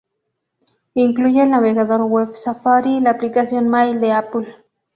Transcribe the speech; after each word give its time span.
Incluye 0.95 1.43
el 1.43 1.51
navegador 1.51 2.01
web 2.01 2.33
Safari 2.33 2.95
y 2.97 3.01
la 3.01 3.11
aplicación 3.11 3.69
Mail 3.69 4.01
de 4.01 4.13
Apple. 4.13 4.47